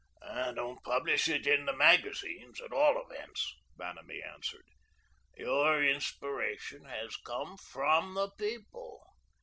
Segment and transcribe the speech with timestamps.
[0.55, 4.65] "Don't publish it in the magazines at all events," Vanamee answered.
[5.37, 9.05] "Your inspiration has come FROM the People.